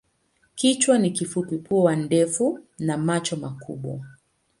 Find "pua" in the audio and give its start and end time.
1.57-1.95